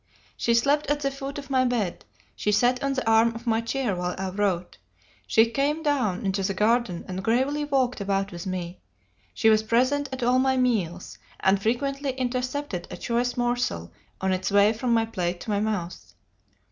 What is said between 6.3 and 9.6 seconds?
the garden and gravely walked about with me: she